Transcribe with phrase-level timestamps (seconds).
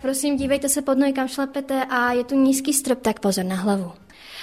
[0.00, 3.54] Prosím, dívejte se pod nohy, kam šlapete a je tu nízký strop, tak pozor na
[3.56, 3.92] hlavu.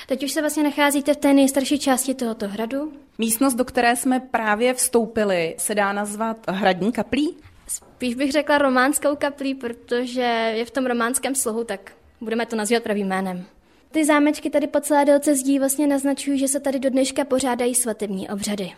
[0.08, 2.94] Teď už se vlastně nacházíte v té nejstarší části tohoto hradu.
[3.18, 7.38] Místnost, do které jsme právě vstoupili, se dá nazvat hradní kaplí?
[7.68, 10.22] Spíš bych řekla románskou kaplí, protože
[10.56, 13.46] je v tom románském slohu, tak budeme to nazývat pravým jménem.
[13.92, 17.76] Ty zámečky tady po celé délce zdí vlastně naznačují, že se tady do dneška pořádají
[17.76, 18.72] svatební obřady.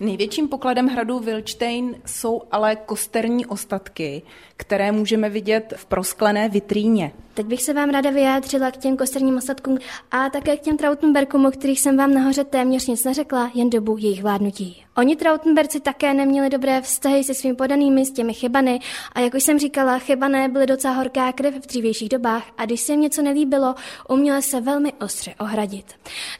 [0.00, 4.22] Největším pokladem hradu Wilčtejn jsou ale kosterní ostatky,
[4.56, 7.12] které můžeme vidět v prosklené vitríně.
[7.34, 9.78] Teď bych se vám ráda vyjádřila k těm kosterním ostatkům
[10.10, 13.96] a také k těm Trautenbergům, o kterých jsem vám nahoře téměř nic neřekla, jen dobu
[13.98, 14.84] jejich vládnutí.
[14.98, 18.80] Oni Trautenberci také neměli dobré vztahy se svými podanými, s těmi chybany
[19.12, 22.80] a jak už jsem říkala, chybané byly docela horká krev v dřívějších dobách a když
[22.80, 23.74] se jim něco nelíbilo,
[24.08, 25.84] uměli se velmi ostře ohradit.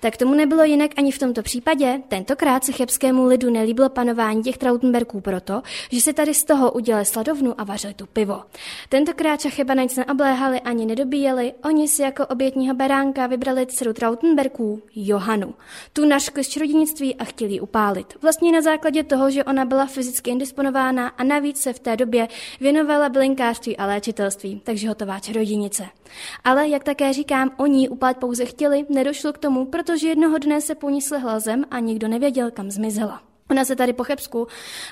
[0.01, 4.59] Tak tomu nebylo jinak ani v tomto případě, tentokrát se chebskému lidu nelíbilo panování těch
[4.59, 8.43] Trautenbergů proto, že se tady z toho udělali sladovnu a vařili tu pivo.
[8.89, 15.55] Tentokrát Chachebanec neobléhali ani nedobíjeli, oni si jako obětního beránka vybrali dceru Trautenbergů, Johanu.
[15.93, 18.15] Tu naškli z čarodějnictví a chtěli upálit.
[18.23, 22.29] Vlastně na základě toho, že ona byla fyzicky indisponována a navíc se v té době
[22.61, 25.87] věnovala bylinkářství a léčitelství, takže hotová čarodějnice.
[26.45, 30.75] Ale, jak také říkám, oni upálit pouze chtěli, nedošlo k tomu, protože jednoho dne se
[30.75, 33.28] po ní slehla zem a nikdo nevěděl, kam zmizela.
[33.51, 34.47] Ona se tady po Chebsku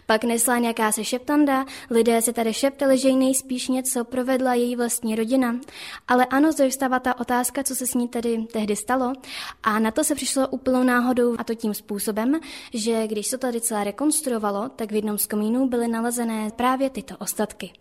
[0.07, 4.77] pak nesla nějaká se šeptanda, lidé se tady šeptali, že jí nejspíš něco provedla její
[4.77, 5.61] vlastní rodina.
[6.09, 9.13] Ale ano, zde vstává ta otázka, co se s ní tedy tehdy stalo.
[9.63, 12.41] A na to se přišlo úplnou náhodou a to tím způsobem,
[12.75, 17.17] že když se tady celé rekonstruovalo, tak v jednom z komínů byly nalezené právě tyto
[17.17, 17.73] ostatky.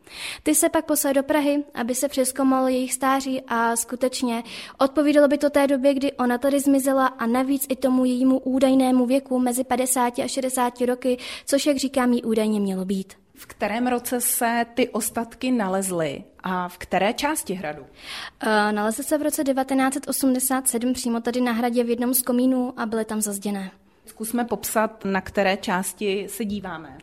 [0.43, 4.43] Ty se pak poslali do Prahy, aby se přeskomalo jejich stáří a skutečně
[4.79, 9.05] odpovídalo by to té době, kdy ona tady zmizela a navíc i tomu jejímu údajnému
[9.05, 13.13] věku mezi 50 a 60 50 roky, což, jak říkám, jí údajně mělo být.
[13.37, 17.81] V kterém roce se ty ostatky nalezly a v které části hradu?
[17.81, 17.87] Uh,
[18.71, 23.05] nalezly se v roce 1987 přímo tady na hradě v jednom z komínů a byly
[23.05, 23.71] tam zazděné.
[24.05, 26.97] Zkusme popsat, na které části se díváme.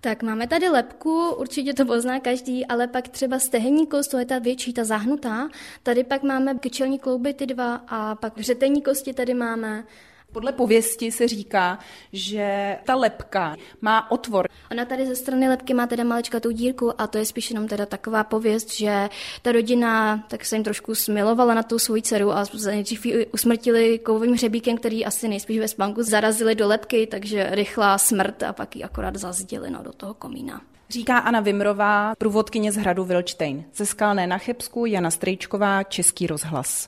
[0.00, 4.24] Tak máme tady lepku, určitě to pozná každý, ale pak třeba stehenní kost, to je
[4.24, 5.48] ta větší, ta zahnutá.
[5.82, 9.84] Tady pak máme kyčelní klouby, ty dva, a pak vřetenní kosti tady máme.
[10.32, 11.78] Podle pověsti se říká,
[12.12, 14.48] že ta lepka má otvor.
[14.70, 17.86] Ona tady ze strany lepky má teda maličkatou dírku a to je spíš jenom teda
[17.86, 19.08] taková pověst, že
[19.42, 23.98] ta rodina tak se jim trošku smilovala na tu svou dceru a nejdřív ji usmrtili
[23.98, 28.76] kovovým hřebíkem, který asi nejspíš ve spánku zarazili do lepky, takže rychlá smrt a pak
[28.76, 30.60] ji akorát zazdili no, do toho komína.
[30.90, 33.64] Říká Anna Vimrová, průvodkyně z hradu Vilčtejn.
[33.74, 36.84] Ze Skalné na Chebsku Jana Strejčková, Český rozhlas.